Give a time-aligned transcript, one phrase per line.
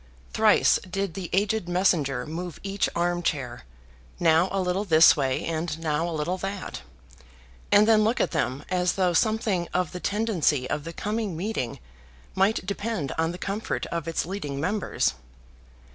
[0.33, 3.65] Thrice did the aged messenger move each armchair,
[4.19, 6.81] now a little this way and now a little that,
[7.71, 11.79] and then look at them as though something of the tendency of the coming meeting
[12.33, 15.13] might depend on the comfort of its leading members.